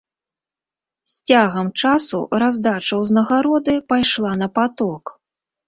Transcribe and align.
З 1.11 1.29
цягам 1.31 1.69
часу 1.83 2.23
раздача 2.45 3.01
ўзнагароды 3.03 3.79
пайшла 3.93 4.35
на 4.43 4.51
паток. 4.59 5.17